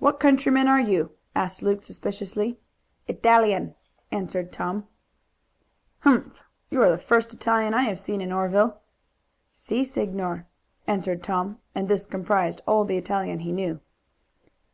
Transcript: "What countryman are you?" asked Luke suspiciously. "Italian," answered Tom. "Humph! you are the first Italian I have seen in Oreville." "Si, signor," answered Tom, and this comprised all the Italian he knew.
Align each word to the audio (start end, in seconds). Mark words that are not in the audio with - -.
"What 0.00 0.20
countryman 0.20 0.68
are 0.68 0.82
you?" 0.82 1.12
asked 1.34 1.62
Luke 1.62 1.80
suspiciously. 1.80 2.58
"Italian," 3.08 3.74
answered 4.12 4.52
Tom. 4.52 4.86
"Humph! 6.00 6.42
you 6.68 6.82
are 6.82 6.90
the 6.90 6.98
first 6.98 7.32
Italian 7.32 7.72
I 7.72 7.84
have 7.84 7.98
seen 7.98 8.20
in 8.20 8.32
Oreville." 8.32 8.82
"Si, 9.54 9.82
signor," 9.82 10.46
answered 10.86 11.22
Tom, 11.22 11.58
and 11.74 11.88
this 11.88 12.04
comprised 12.04 12.60
all 12.66 12.84
the 12.84 12.98
Italian 12.98 13.38
he 13.38 13.50
knew. 13.50 13.80